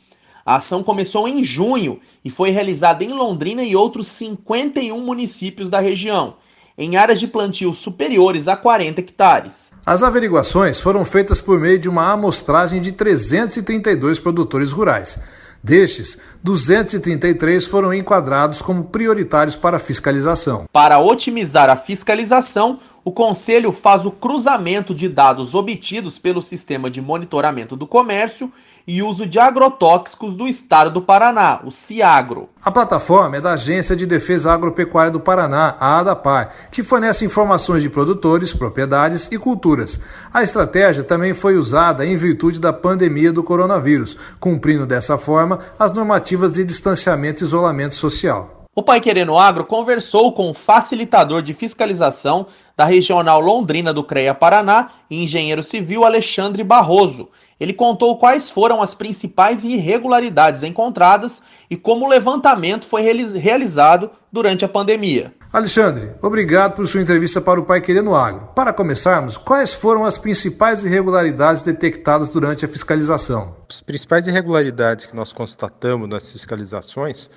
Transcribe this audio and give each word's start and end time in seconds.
A 0.49 0.57
ação 0.57 0.83
começou 0.83 1.29
em 1.29 1.45
junho 1.45 2.01
e 2.25 2.31
foi 2.31 2.49
realizada 2.49 3.05
em 3.05 3.13
Londrina 3.13 3.63
e 3.63 3.77
outros 3.77 4.07
51 4.07 4.99
municípios 4.99 5.69
da 5.69 5.79
região, 5.79 6.37
em 6.79 6.97
áreas 6.97 7.21
de 7.21 7.27
plantio 7.27 7.75
superiores 7.75 8.49
a 8.49 8.57
40 8.57 8.99
hectares. 8.99 9.75
As 9.85 10.03
averiguações 10.03 10.81
foram 10.81 11.05
feitas 11.05 11.43
por 11.43 11.61
meio 11.61 11.79
de 11.79 11.87
uma 11.87 12.11
amostragem 12.11 12.81
de 12.81 12.93
332 12.93 14.19
produtores 14.19 14.73
rurais. 14.73 15.21
Destes, 15.63 16.17
233 16.49 17.67
foram 17.67 17.93
enquadrados 17.93 18.63
como 18.63 18.85
prioritários 18.85 19.55
para 19.55 19.79
fiscalização. 19.79 20.65
Para 20.73 20.99
otimizar 20.99 21.69
a 21.69 21.77
fiscalização, 21.77 22.79
o 23.05 23.13
Conselho 23.13 23.71
faz 23.71 24.07
o 24.07 24.11
cruzamento 24.11 24.95
de 24.95 25.11
dados 25.11 25.55
obtidos 25.55 26.19
pelo 26.19 26.41
Sistema 26.41 26.91
de 26.91 27.03
Monitoramento 27.03 27.77
do 27.77 27.87
Comércio 27.87 28.51
e 28.89 29.03
Uso 29.03 29.27
de 29.27 29.39
Agrotóxicos 29.39 30.35
do 30.35 30.49
Estado 30.49 30.91
do 30.91 31.03
Paraná, 31.03 31.61
o 31.63 31.71
CIAGRO. 31.71 32.49
A 32.65 32.71
plataforma 32.71 33.37
é 33.37 33.41
da 33.41 33.53
Agência 33.53 33.95
de 33.95 34.07
Defesa 34.07 34.51
Agropecuária 34.51 35.11
do 35.11 35.21
Paraná, 35.21 35.77
a 35.79 35.99
ADAPAR, 35.99 36.55
que 36.71 36.83
fornece 36.83 37.25
informações 37.25 37.83
de 37.83 37.91
produtores, 37.91 38.55
propriedades 38.55 39.29
e 39.31 39.37
culturas. 39.37 40.01
A 40.33 40.43
estratégia 40.43 41.05
também 41.05 41.35
foi 41.35 41.57
usada 41.57 42.05
em 42.05 42.17
virtude 42.17 42.59
da 42.59 42.73
pandemia 42.73 43.31
do 43.31 43.43
coronavírus, 43.43 44.17
cumprindo 44.41 44.87
dessa 44.87 45.19
forma 45.19 45.59
as 45.79 45.93
normativas 45.93 46.29
de 46.47 46.65
distanciamento 46.65 47.43
e 47.43 47.47
isolamento 47.47 47.95
social. 47.95 48.59
O 48.79 48.83
Pai 48.83 49.01
Querendo 49.01 49.37
Agro 49.37 49.65
conversou 49.65 50.33
com 50.33 50.51
o 50.51 50.55
facilitador 50.55 51.43
de 51.43 51.53
fiscalização 51.53 52.47
da 52.77 52.85
Regional 52.85 53.41
Londrina 53.41 53.93
do 53.93 54.05
CREA 54.05 54.33
Paraná 54.33 54.91
e 55.11 55.25
engenheiro 55.25 55.65
civil 55.65 56.05
Alexandre 56.05 56.63
Barroso. 56.63 57.29
Ele 57.59 57.73
contou 57.73 58.17
quais 58.19 58.49
foram 58.51 58.81
as 58.81 58.95
principais 58.95 59.65
irregularidades 59.65 60.63
encontradas 60.63 61.43
e 61.69 61.77
como 61.77 62.07
o 62.07 62.09
levantamento 62.09 62.87
foi 62.87 63.03
realizado 63.03 64.13
durante 64.31 64.65
a 64.65 64.69
pandemia. 64.69 65.35
Alexandre, 65.51 66.11
obrigado 66.23 66.75
por 66.77 66.87
sua 66.87 67.01
entrevista 67.01 67.41
para 67.41 67.59
o 67.59 67.65
Pai 67.65 67.81
Querendo 67.81 68.15
Agro. 68.15 68.49
Para 68.55 68.71
começarmos, 68.71 69.39
quais 69.39 69.73
foram 69.73 70.05
as 70.05 70.19
principais 70.19 70.85
irregularidades 70.85 71.63
detectadas 71.63 72.29
durante 72.29 72.67
a 72.67 72.69
fiscalização? 72.69 73.57
As 73.67 73.81
principais 73.81 74.27
irregularidades 74.27 75.07
que 75.07 75.17
nós 75.17 75.33
constatamos 75.33 76.07
nas 76.07 76.31
fiscalizações 76.31 77.31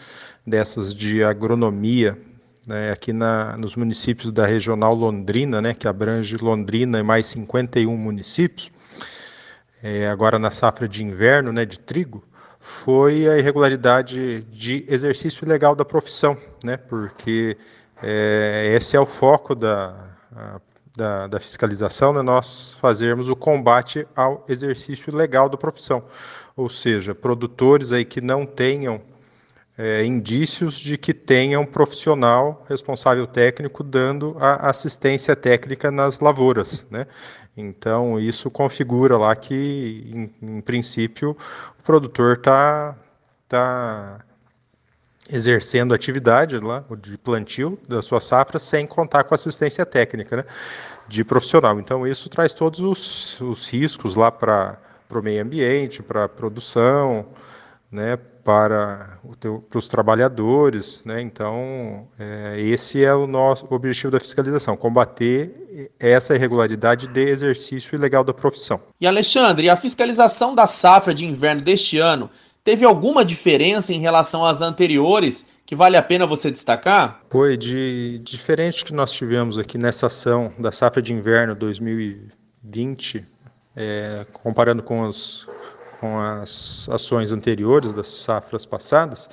dessas 0.45 0.93
de 0.93 1.23
agronomia 1.23 2.17
né, 2.67 2.91
aqui 2.91 3.13
na, 3.13 3.55
nos 3.55 3.77
municípios 3.77 4.29
da 4.29 4.45
regional 4.45 4.93
Londrina, 4.93 5.61
né, 5.61 5.73
que 5.73 5.87
abrange 5.87 6.35
Londrina 6.35 6.99
e 6.99 7.03
mais 7.03 7.27
51 7.27 7.95
municípios, 7.95 8.69
é, 9.81 10.09
agora 10.09 10.37
na 10.37 10.51
safra 10.51 10.85
de 10.85 11.01
inverno 11.01 11.53
né, 11.53 11.65
de 11.65 11.79
trigo, 11.79 12.21
foi 12.59 13.27
a 13.27 13.37
irregularidade 13.37 14.43
de 14.51 14.85
exercício 14.89 15.45
ilegal 15.45 15.75
da 15.75 15.85
profissão, 15.85 16.37
né, 16.61 16.75
porque 16.75 17.57
é, 18.03 18.73
esse 18.75 18.95
é 18.95 18.99
o 18.99 19.05
foco 19.05 19.53
da, 19.55 19.93
da, 20.95 21.27
da 21.27 21.39
fiscalização, 21.39 22.13
né, 22.13 22.21
nós 22.21 22.73
fazermos 22.79 23.29
o 23.29 23.35
combate 23.35 24.07
ao 24.15 24.43
exercício 24.47 25.09
ilegal 25.09 25.49
da 25.49 25.57
profissão, 25.57 26.03
ou 26.55 26.69
seja, 26.69 27.15
produtores 27.15 27.91
aí 27.91 28.05
que 28.05 28.21
não 28.21 28.45
tenham 28.45 29.01
é, 29.77 30.05
indícios 30.05 30.77
de 30.77 30.97
que 30.97 31.13
tenha 31.13 31.59
um 31.59 31.65
profissional 31.65 32.65
responsável 32.69 33.25
técnico 33.25 33.83
dando 33.83 34.35
a 34.39 34.69
assistência 34.69 35.35
técnica 35.35 35.89
nas 35.89 36.19
lavouras, 36.19 36.85
né? 36.91 37.07
Então 37.55 38.19
isso 38.19 38.49
configura 38.49 39.17
lá 39.17 39.35
que, 39.35 40.31
em, 40.41 40.57
em 40.57 40.61
princípio, 40.61 41.35
o 41.79 41.83
produtor 41.83 42.37
está 42.37 42.95
tá 43.47 44.19
exercendo 45.31 45.93
atividade 45.93 46.57
lá 46.57 46.83
de 47.01 47.17
plantio 47.17 47.79
da 47.87 48.01
sua 48.01 48.19
safra 48.19 48.59
sem 48.59 48.85
contar 48.85 49.23
com 49.23 49.33
assistência 49.33 49.85
técnica, 49.85 50.37
né? 50.37 50.45
De 51.07 51.23
profissional. 51.23 51.79
Então 51.79 52.05
isso 52.05 52.29
traz 52.29 52.53
todos 52.53 52.79
os, 52.79 53.41
os 53.41 53.67
riscos 53.69 54.15
lá 54.15 54.31
para 54.31 54.77
o 55.09 55.21
meio 55.21 55.41
ambiente, 55.41 56.03
para 56.03 56.25
a 56.25 56.29
produção, 56.29 57.25
né, 57.91 58.17
para, 58.43 59.19
os 59.73 59.87
trabalhadores. 59.87 61.03
Né? 61.05 61.21
Então, 61.21 62.07
é, 62.17 62.59
esse 62.59 63.03
é 63.03 63.13
o 63.13 63.27
nosso 63.27 63.65
objetivo 63.69 64.11
da 64.11 64.19
fiscalização, 64.19 64.75
combater 64.75 65.91
essa 65.99 66.35
irregularidade 66.35 67.07
de 67.07 67.21
exercício 67.21 67.95
ilegal 67.95 68.23
da 68.23 68.33
profissão. 68.33 68.81
E 68.99 69.07
Alexandre, 69.07 69.69
a 69.69 69.75
fiscalização 69.75 70.55
da 70.55 70.67
safra 70.67 71.13
de 71.13 71.25
inverno 71.25 71.61
deste 71.61 71.97
ano 71.97 72.29
teve 72.63 72.85
alguma 72.85 73.23
diferença 73.25 73.93
em 73.93 73.99
relação 73.99 74.45
às 74.45 74.61
anteriores 74.61 75.45
que 75.65 75.75
vale 75.75 75.95
a 75.97 76.01
pena 76.01 76.25
você 76.25 76.51
destacar? 76.51 77.21
Foi 77.29 77.55
de 77.55 78.19
diferente 78.23 78.83
que 78.83 78.93
nós 78.93 79.11
tivemos 79.11 79.57
aqui 79.57 79.77
nessa 79.77 80.07
ação 80.07 80.51
da 80.59 80.71
safra 80.71 81.01
de 81.01 81.13
inverno 81.13 81.55
2020, 81.55 83.25
é, 83.75 84.25
comparando 84.33 84.83
com 84.83 85.01
os 85.01 85.47
com 86.01 86.19
as 86.19 86.89
ações 86.89 87.31
anteriores 87.31 87.91
das 87.91 88.07
safras 88.07 88.65
passadas, 88.65 89.29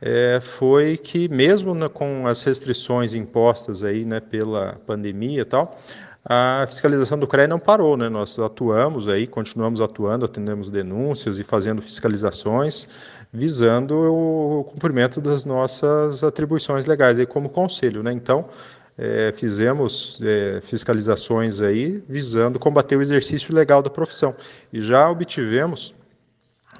é, 0.00 0.40
foi 0.40 0.96
que 0.96 1.28
mesmo 1.28 1.74
né, 1.74 1.90
com 1.90 2.26
as 2.26 2.42
restrições 2.42 3.12
impostas 3.12 3.84
aí, 3.84 4.02
né, 4.02 4.18
pela 4.18 4.80
pandemia 4.86 5.42
e 5.42 5.44
tal, 5.44 5.78
a 6.24 6.64
fiscalização 6.66 7.18
do 7.18 7.26
CREA 7.26 7.46
não 7.46 7.58
parou, 7.58 7.96
né? 7.96 8.08
Nós 8.08 8.38
atuamos 8.38 9.08
aí, 9.08 9.26
continuamos 9.26 9.80
atuando, 9.80 10.24
atendemos 10.24 10.70
denúncias 10.70 11.38
e 11.38 11.44
fazendo 11.44 11.82
fiscalizações, 11.82 12.88
visando 13.30 13.94
o 13.94 14.64
cumprimento 14.64 15.20
das 15.20 15.44
nossas 15.44 16.24
atribuições 16.24 16.86
legais 16.86 17.18
aí 17.18 17.26
como 17.26 17.50
conselho, 17.50 18.02
né? 18.02 18.10
Então, 18.10 18.48
é, 18.96 19.32
fizemos 19.36 20.20
é, 20.22 20.60
fiscalizações 20.62 21.60
aí 21.60 22.02
visando 22.08 22.58
combater 22.58 22.96
o 22.96 23.02
exercício 23.02 23.54
legal 23.54 23.82
da 23.82 23.90
profissão 23.90 24.34
e 24.72 24.80
já 24.80 25.10
obtivemos 25.10 25.94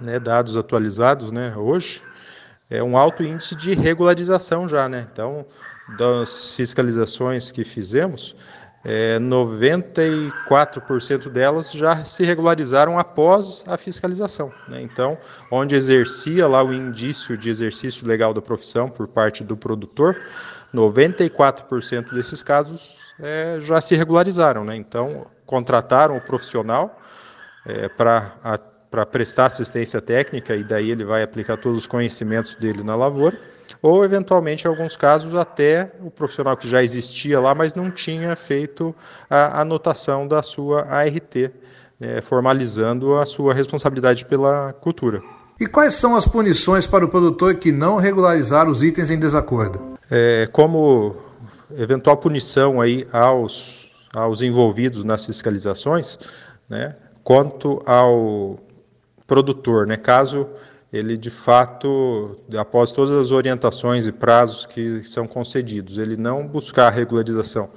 né, 0.01 0.19
dados 0.21 0.57
atualizados 0.57 1.33
né, 1.33 1.53
hoje 1.57 2.03
é 2.71 2.83
um 2.83 2.97
alto 2.97 3.25
índice 3.25 3.57
de 3.57 3.75
regularização 3.75 4.69
já 4.69 4.89
né 4.89 5.09
então 5.13 5.45
das 5.99 6.55
fiscalizações 6.55 7.51
que 7.51 7.65
fizemos 7.65 8.37
é, 8.85 9.19
94% 9.19 11.31
delas 11.31 11.73
já 11.73 12.05
se 12.05 12.23
regularizaram 12.25 12.99
após 12.99 13.65
a 13.67 13.79
fiscalização. 13.79 14.53
Né? 14.69 14.83
Então, 14.83 15.17
onde 15.51 15.75
exercia 15.75 16.47
lá 16.47 16.63
o 16.63 16.73
indício 16.73 17.37
de 17.37 17.49
exercício 17.49 18.07
legal 18.07 18.35
da 18.35 18.43
profissão 18.43 18.91
por 18.91 19.09
parte 19.09 19.43
do 19.43 19.57
produtor, 19.57 20.21
94% 20.75 22.13
desses 22.13 22.43
casos 22.43 22.99
é, 23.21 23.59
já 23.61 23.81
se 23.81 23.95
regularizaram, 23.95 24.65
né? 24.65 24.77
Então, 24.77 25.27
contrataram 25.47 26.17
o 26.17 26.21
profissional 26.21 27.01
é, 27.65 27.89
para 27.89 28.33
prestar 29.07 29.47
assistência 29.47 30.01
técnica 30.01 30.55
e 30.55 30.63
daí 30.63 30.91
ele 30.91 31.05
vai 31.05 31.23
aplicar 31.23 31.57
todos 31.57 31.79
os 31.81 31.87
conhecimentos 31.87 32.55
dele 32.57 32.83
na 32.83 32.95
lavoura, 32.95 33.39
ou 33.81 34.05
eventualmente, 34.05 34.67
em 34.67 34.69
alguns 34.69 34.97
casos, 34.97 35.35
até 35.35 35.93
o 36.03 36.11
profissional 36.11 36.57
que 36.57 36.69
já 36.69 36.83
existia 36.83 37.41
lá, 37.41 37.55
mas 37.55 37.75
não 37.75 37.91
tinha 37.91 38.37
feito 38.37 38.95
a 39.29 39.61
anotação 39.63 40.29
da 40.29 40.43
sua 40.43 40.83
ART, 40.83 41.51
é, 42.01 42.21
formalizando 42.21 43.17
a 43.17 43.25
sua 43.25 43.55
responsabilidade 43.55 44.25
pela 44.25 44.73
cultura. 44.75 45.23
E 45.59 45.67
quais 45.67 45.95
são 45.95 46.15
as 46.15 46.27
punições 46.27 46.87
para 46.87 47.05
o 47.05 47.09
produtor 47.09 47.55
que 47.57 47.73
não 47.73 47.97
regularizar 47.97 48.69
os 48.69 48.83
itens 48.83 49.11
em 49.11 49.19
desacordo? 49.19 49.95
é, 50.11 50.49
como 50.53 51.17
eventual 51.77 52.17
punição 52.17 52.81
aí 52.81 53.07
aos, 53.13 53.91
aos 54.15 54.43
envolvidos 54.43 55.05
nas 55.05 55.27
fiscalizações, 55.27 56.19
né, 56.69 56.95
quanto 57.23 57.83
ao 57.87 58.59
produtor, 59.27 59.87
né, 59.87 59.97
caso 59.97 60.49
ele 60.93 61.17
de 61.17 61.31
fato, 61.31 62.37
após 62.57 62.93
todas 62.93 63.17
as 63.17 63.33
orientações 63.33 64.07
e 64.07 64.13
prazos 64.13 64.65
que 64.65 65.03
são 65.03 65.27
concedidos, 65.27 65.99
ele 65.99 66.17
não 66.17 66.47
buscar 66.47 66.87
a 66.87 66.91
regularização 66.91 67.69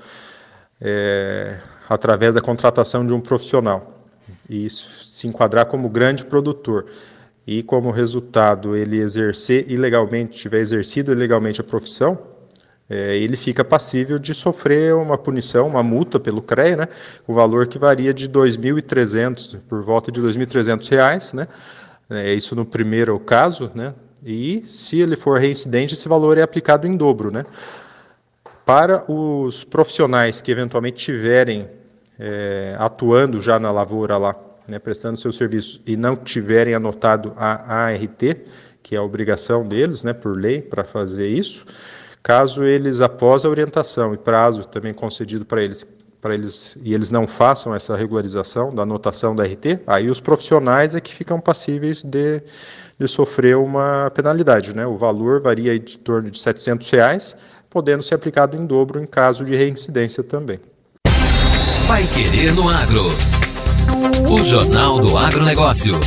é, 0.79 1.57
através 1.89 2.31
da 2.31 2.41
contratação 2.41 3.05
de 3.05 3.13
um 3.13 3.19
profissional 3.19 4.05
e 4.47 4.69
se 4.69 5.27
enquadrar 5.27 5.65
como 5.65 5.89
grande 5.89 6.23
produtor 6.23 6.85
e 7.45 7.63
como 7.63 7.89
resultado 7.89 8.75
ele 8.75 8.99
exercer 8.99 9.65
ilegalmente, 9.67 10.37
tiver 10.37 10.59
exercido 10.59 11.11
ilegalmente 11.11 11.59
a 11.59 11.63
profissão, 11.63 12.19
é, 12.89 13.17
ele 13.17 13.35
fica 13.35 13.63
passível 13.65 14.17
de 14.17 14.33
sofrer 14.33 14.95
uma 14.95 15.17
punição, 15.17 15.67
uma 15.67 15.83
multa 15.83 16.19
pelo 16.19 16.41
CREA, 16.41 16.77
né, 16.77 16.87
o 17.27 17.33
valor 17.33 17.67
que 17.67 17.77
varia 17.77 18.13
de 18.13 18.29
2.300, 18.29 19.59
por 19.67 19.83
volta 19.83 20.11
de 20.11 20.21
R$ 20.21 20.27
2.300, 20.27 21.33
né, 21.33 21.47
é 22.09 22.33
isso 22.33 22.55
no 22.55 22.65
primeiro 22.65 23.19
caso, 23.19 23.69
né, 23.75 23.93
e 24.25 24.65
se 24.71 24.99
ele 24.99 25.15
for 25.15 25.39
reincidente, 25.39 25.93
esse 25.93 26.07
valor 26.07 26.37
é 26.37 26.41
aplicado 26.41 26.87
em 26.87 26.95
dobro, 26.95 27.31
né. 27.31 27.45
Para 28.65 29.09
os 29.09 29.63
profissionais 29.63 30.41
que 30.41 30.51
eventualmente 30.51 30.97
tiverem 30.97 31.69
é, 32.19 32.75
atuando 32.79 33.41
já 33.41 33.59
na 33.59 33.71
lavoura 33.71 34.17
lá, 34.17 34.35
né, 34.67 34.79
prestando 34.79 35.17
seu 35.17 35.31
serviço 35.31 35.81
e 35.85 35.95
não 35.95 36.15
tiverem 36.15 36.73
anotado 36.73 37.33
a 37.37 37.85
ART, 37.85 38.21
que 38.83 38.95
é 38.95 38.97
a 38.97 39.03
obrigação 39.03 39.67
deles, 39.67 40.03
né, 40.03 40.13
por 40.13 40.37
lei, 40.37 40.61
para 40.61 40.83
fazer 40.83 41.27
isso, 41.27 41.65
Caso 42.27 42.65
eles, 42.65 42.99
após 42.99 43.45
a 43.45 43.49
orientação 43.49 44.13
e 44.13 44.17
prazo 44.17 44.65
também 44.67 44.93
concedido 44.93 45.45
para 45.45 45.63
eles, 45.63 45.87
para 46.19 46.33
eles 46.33 46.77
e 46.83 46.93
eles 46.93 47.09
não 47.09 47.25
façam 47.25 47.73
essa 47.73 47.95
regularização 47.95 48.75
da 48.75 48.83
anotação 48.83 49.33
da 49.33 49.45
RT, 49.45 49.79
aí 49.87 50.09
os 50.09 50.19
profissionais 50.19 50.93
é 50.93 50.99
que 50.99 51.15
ficam 51.15 51.39
passíveis 51.39 52.03
de, 52.03 52.43
de 52.99 53.07
sofrer 53.07 53.55
uma 53.55 54.11
penalidade, 54.13 54.75
né? 54.75 54.85
O 54.85 54.97
valor 54.97 55.39
varia 55.39 55.79
de 55.79 55.97
torno 55.99 56.29
de 56.29 56.37
700 56.37 56.89
reais, 56.89 57.37
podendo 57.69 58.03
ser 58.03 58.15
aplicado 58.15 58.57
em 58.57 58.65
dobro 58.65 59.01
em 59.01 59.07
caso 59.07 59.45
de 59.45 59.55
reincidência 59.55 60.21
também. 60.21 60.59
Vai 61.87 62.03
querer 62.07 62.51
no 62.51 62.67
agro. 62.67 63.05
O 64.29 64.43
Jornal 64.43 64.99
do 64.99 65.17
Agronegócio. 65.17 65.97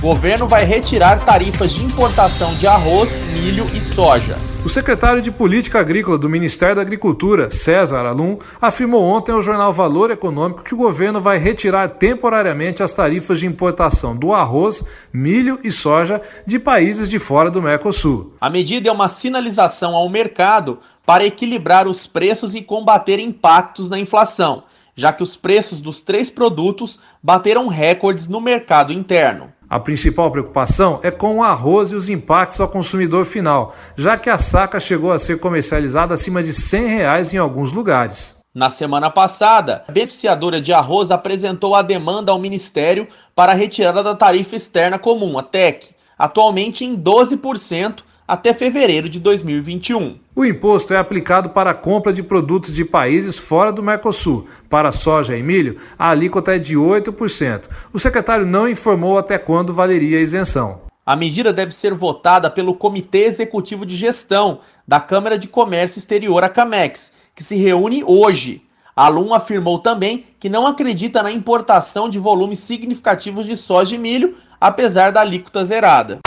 Governo 0.00 0.46
vai 0.46 0.62
retirar 0.62 1.24
tarifas 1.24 1.72
de 1.72 1.82
importação 1.82 2.54
de 2.56 2.66
arroz, 2.66 3.22
milho 3.32 3.66
e 3.74 3.80
soja. 3.80 4.38
O 4.62 4.68
secretário 4.68 5.22
de 5.22 5.30
Política 5.30 5.80
Agrícola 5.80 6.18
do 6.18 6.28
Ministério 6.28 6.76
da 6.76 6.82
Agricultura, 6.82 7.50
César 7.50 8.04
Alum, 8.04 8.38
afirmou 8.60 9.02
ontem 9.02 9.32
ao 9.32 9.40
jornal 9.40 9.72
Valor 9.72 10.10
Econômico 10.10 10.62
que 10.62 10.74
o 10.74 10.76
governo 10.76 11.18
vai 11.18 11.38
retirar 11.38 11.88
temporariamente 11.88 12.82
as 12.82 12.92
tarifas 12.92 13.40
de 13.40 13.46
importação 13.46 14.14
do 14.14 14.34
arroz, 14.34 14.84
milho 15.10 15.58
e 15.64 15.70
soja 15.70 16.20
de 16.46 16.58
países 16.58 17.08
de 17.08 17.18
fora 17.18 17.50
do 17.50 17.62
Mercosul. 17.62 18.34
A 18.38 18.50
medida 18.50 18.90
é 18.90 18.92
uma 18.92 19.08
sinalização 19.08 19.96
ao 19.96 20.10
mercado 20.10 20.78
para 21.06 21.24
equilibrar 21.24 21.88
os 21.88 22.06
preços 22.06 22.54
e 22.54 22.60
combater 22.60 23.18
impactos 23.18 23.88
na 23.88 23.98
inflação, 23.98 24.64
já 24.94 25.10
que 25.10 25.22
os 25.22 25.36
preços 25.36 25.80
dos 25.80 26.02
três 26.02 26.28
produtos 26.28 27.00
bateram 27.22 27.66
recordes 27.68 28.28
no 28.28 28.42
mercado 28.42 28.92
interno. 28.92 29.55
A 29.68 29.80
principal 29.80 30.30
preocupação 30.30 31.00
é 31.02 31.10
com 31.10 31.38
o 31.38 31.42
arroz 31.42 31.90
e 31.90 31.96
os 31.96 32.08
impactos 32.08 32.60
ao 32.60 32.68
consumidor 32.68 33.24
final, 33.24 33.74
já 33.96 34.16
que 34.16 34.30
a 34.30 34.38
saca 34.38 34.78
chegou 34.78 35.10
a 35.10 35.18
ser 35.18 35.40
comercializada 35.40 36.14
acima 36.14 36.40
de 36.40 36.52
100 36.52 36.86
reais 36.86 37.34
em 37.34 37.38
alguns 37.38 37.72
lugares. 37.72 38.36
Na 38.54 38.70
semana 38.70 39.10
passada, 39.10 39.84
a 39.88 39.92
beneficiadora 39.92 40.60
de 40.60 40.72
arroz 40.72 41.10
apresentou 41.10 41.74
a 41.74 41.82
demanda 41.82 42.30
ao 42.30 42.38
Ministério 42.38 43.08
para 43.34 43.52
a 43.52 43.54
retirada 43.56 44.04
da 44.04 44.14
tarifa 44.14 44.54
externa 44.54 45.00
comum, 45.00 45.36
a 45.36 45.42
TEC, 45.42 45.90
atualmente 46.16 46.84
em 46.84 46.96
12%, 46.96 48.04
até 48.26 48.52
fevereiro 48.52 49.08
de 49.08 49.20
2021. 49.20 50.18
O 50.34 50.44
imposto 50.44 50.92
é 50.92 50.98
aplicado 50.98 51.50
para 51.50 51.70
a 51.70 51.74
compra 51.74 52.12
de 52.12 52.22
produtos 52.22 52.72
de 52.72 52.84
países 52.84 53.38
fora 53.38 53.72
do 53.72 53.82
Mercosul. 53.82 54.46
Para 54.68 54.92
soja 54.92 55.36
e 55.36 55.42
milho, 55.42 55.76
a 55.98 56.10
alíquota 56.10 56.56
é 56.56 56.58
de 56.58 56.76
8%. 56.76 57.68
O 57.92 57.98
secretário 57.98 58.46
não 58.46 58.68
informou 58.68 59.18
até 59.18 59.38
quando 59.38 59.72
valeria 59.72 60.18
a 60.18 60.22
isenção. 60.22 60.80
A 61.04 61.14
medida 61.14 61.52
deve 61.52 61.72
ser 61.72 61.94
votada 61.94 62.50
pelo 62.50 62.74
Comitê 62.74 63.26
Executivo 63.26 63.86
de 63.86 63.94
Gestão 63.94 64.58
da 64.86 64.98
Câmara 64.98 65.38
de 65.38 65.46
Comércio 65.46 66.00
Exterior, 66.00 66.42
a 66.42 66.48
CAMEX, 66.48 67.12
que 67.32 67.44
se 67.44 67.54
reúne 67.54 68.02
hoje. 68.04 68.62
A 68.96 69.04
Alum 69.04 69.32
afirmou 69.32 69.78
também 69.78 70.24
que 70.40 70.48
não 70.48 70.66
acredita 70.66 71.22
na 71.22 71.30
importação 71.30 72.08
de 72.08 72.18
volumes 72.18 72.58
significativos 72.58 73.46
de 73.46 73.56
soja 73.56 73.94
e 73.94 73.98
milho, 73.98 74.36
apesar 74.60 75.12
da 75.12 75.20
alíquota 75.20 75.64
zerada. 75.64 76.18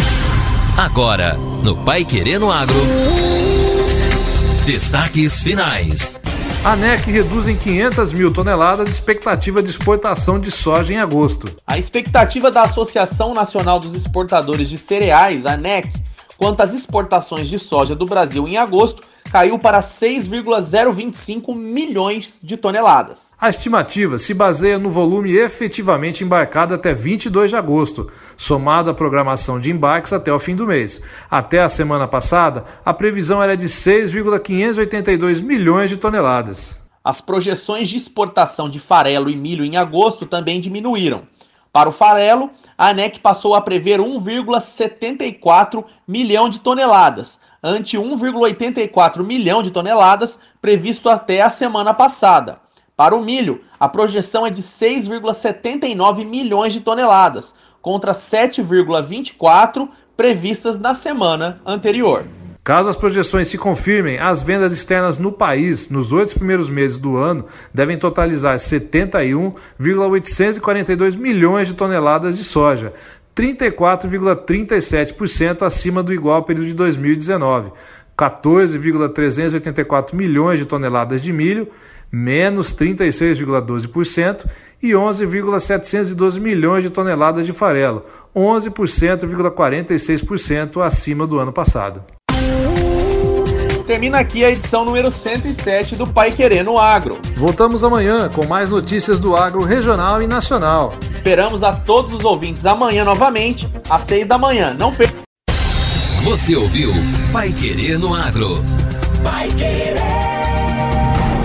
Agora, 0.80 1.34
no 1.62 1.76
Pai 1.76 2.06
Querendo 2.06 2.50
Agro. 2.50 2.74
Destaques 4.66 5.42
finais. 5.42 6.18
A 6.64 6.74
NEC 6.78 7.12
reduz 7.12 7.50
em 7.50 7.58
500 7.58 8.14
mil 8.14 8.32
toneladas 8.32 8.88
a 8.88 8.90
expectativa 8.90 9.62
de 9.62 9.70
exportação 9.70 10.40
de 10.40 10.50
soja 10.50 10.94
em 10.94 10.98
agosto. 10.98 11.54
A 11.68 11.78
expectativa 11.78 12.50
da 12.50 12.64
Associação 12.64 13.34
Nacional 13.34 13.78
dos 13.78 13.94
Exportadores 13.94 14.70
de 14.70 14.78
Cereais, 14.78 15.46
a 15.46 15.58
NEC, 15.58 15.94
quanto 16.38 16.62
às 16.62 16.74
exportações 16.74 17.50
de 17.50 17.60
soja 17.60 17.94
do 17.94 18.06
Brasil 18.06 18.48
em 18.48 18.56
agosto 18.56 19.04
caiu 19.32 19.58
para 19.60 19.82
6,025 19.82 21.54
milhões 21.54 22.34
de 22.42 22.58
toneladas. 22.58 23.34
A 23.40 23.50
estimativa 23.50 24.18
se 24.18 24.34
baseia 24.34 24.80
no 24.80 24.90
volume 24.90 25.32
efetivamente 25.36 26.24
embarcado 26.24 26.74
até 26.74 26.94
22 26.94 27.52
de 27.52 27.56
agosto, 27.56 28.12
somado 28.36 28.90
à 28.90 28.94
programação 28.94 29.60
de 29.60 29.72
embarques 29.72 30.14
até 30.14 30.34
o 30.34 30.40
fim 30.40 30.56
do 30.56 30.68
mês. 30.68 31.02
Até 31.30 31.62
a 31.62 31.70
semana 31.70 32.08
passada, 32.08 32.66
a 32.84 32.94
previsão 32.94 33.42
era 33.42 33.56
de 33.56 33.70
6,582 33.70 35.42
milhões 35.42 35.90
de 35.90 35.98
toneladas. 35.98 36.80
As 37.04 37.22
projeções 37.22 37.90
de 37.90 37.96
exportação 37.96 38.70
de 38.70 38.80
farelo 38.80 39.30
e 39.30 39.36
milho 39.36 39.64
em 39.64 39.78
agosto 39.78 40.26
também 40.26 40.60
diminuíram. 40.60 41.24
Para 41.72 41.90
o 41.90 41.92
farelo, 41.92 42.50
a 42.78 42.90
ANEC 42.90 43.20
passou 43.20 43.54
a 43.54 43.62
prever 43.62 44.00
1,74 44.00 45.86
milhão 46.08 46.50
de 46.50 46.60
toneladas, 46.60 47.40
ante 47.64 47.98
1,84 47.98 49.24
milhão 49.24 49.62
de 49.62 49.70
toneladas 49.70 50.40
previsto 50.60 51.10
até 51.10 51.42
a 51.42 51.50
semana 51.50 51.94
passada. 51.94 52.60
Para 52.98 53.16
o 53.16 53.24
milho, 53.24 53.64
a 53.80 53.88
projeção 53.88 54.46
é 54.46 54.50
de 54.50 54.62
6,79 54.62 56.26
milhões 56.26 56.74
de 56.74 56.82
toneladas, 56.82 57.54
contra 57.82 58.12
7,24 58.12 59.88
previstas 60.18 60.80
na 60.80 60.94
semana 60.94 61.62
anterior. 61.66 62.39
Caso 62.70 62.88
as 62.88 62.96
projeções 62.96 63.48
se 63.48 63.58
confirmem, 63.58 64.20
as 64.20 64.44
vendas 64.44 64.72
externas 64.72 65.18
no 65.18 65.32
país 65.32 65.90
nos 65.90 66.12
oito 66.12 66.36
primeiros 66.36 66.70
meses 66.70 67.00
do 67.00 67.18
ano 67.18 67.46
devem 67.74 67.98
totalizar 67.98 68.60
71,842 68.60 71.16
milhões 71.16 71.68
de 71.68 71.74
toneladas 71.74 72.38
de 72.38 72.44
soja, 72.44 72.94
34,37% 73.36 75.64
acima 75.64 76.04
do 76.04 76.14
igual 76.14 76.44
período 76.44 76.68
de 76.68 76.76
2019, 76.76 77.72
14,384 78.16 80.16
milhões 80.16 80.60
de 80.60 80.68
toneladas 80.68 81.24
de 81.24 81.34
milho, 81.34 81.68
menos 82.12 82.72
36,12%, 82.72 84.46
e 84.80 84.96
11,712 84.96 86.40
milhões 86.40 86.84
de 86.84 86.92
toneladas 86.92 87.48
de 87.48 87.52
farelo, 87.52 88.06
11,46% 88.36 90.86
acima 90.86 91.26
do 91.26 91.40
ano 91.40 91.52
passado. 91.52 92.19
Termina 93.90 94.20
aqui 94.20 94.46
a 94.46 94.52
edição 94.52 94.86
número 94.86 95.10
107 95.10 95.96
do 95.96 96.06
Pai 96.06 96.32
Querendo 96.32 96.78
Agro. 96.78 97.18
Voltamos 97.36 97.84
amanhã 97.84 98.30
com 98.30 98.46
mais 98.46 98.70
notícias 98.70 99.20
do 99.20 99.36
agro 99.36 99.64
regional 99.64 100.22
e 100.22 100.28
nacional. 100.28 100.94
Esperamos 101.10 101.64
a 101.64 101.74
todos 101.74 102.14
os 102.14 102.24
ouvintes 102.24 102.68
amanhã 102.68 103.04
novamente, 103.04 103.68
às 103.90 104.04
6 104.04 104.28
da 104.28 104.38
manhã. 104.38 104.76
Não 104.78 104.94
perca. 104.94 105.16
Você 106.24 106.56
ouviu 106.56 106.94
Pai 107.34 107.52
Querendo 107.52 108.14
Agro. 108.14 108.64
Vai 109.24 109.48
querer. 109.48 109.96